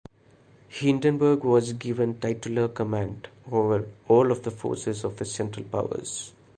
[0.71, 6.33] Hindenburg was given titular command over all of the forces of the Central Powers.